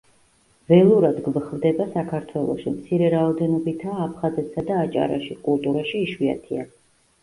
ველურად 0.71 1.19
გვხვდება 1.27 1.87
საქართველოში, 1.91 2.75
მცირე 2.79 3.13
რაოდენობითაა 3.17 4.03
აფხაზეთსა 4.09 4.69
და 4.75 4.83
აჭარაში, 4.89 5.43
კულტურაში 5.49 6.07
იშვიათია. 6.13 6.73